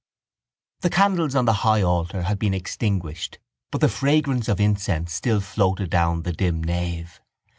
The 0.79 0.89
candles 0.89 1.35
on 1.35 1.45
the 1.45 1.53
high 1.61 1.83
altar 1.83 2.23
had 2.23 2.39
been 2.39 2.55
extinguished 2.55 3.37
but 3.71 3.81
the 3.81 3.87
fragrance 3.87 4.47
of 4.49 4.59
incense 4.59 5.13
still 5.13 5.39
floated 5.41 5.91
down 5.91 6.23
the 6.23 6.33
dim 6.33 6.63
nave. 6.63 7.21